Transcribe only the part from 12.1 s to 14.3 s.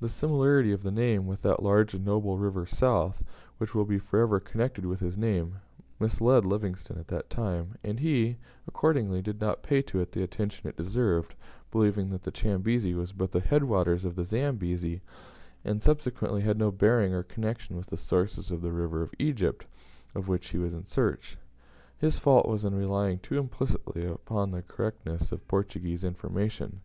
the Chambezi was but the head waters of the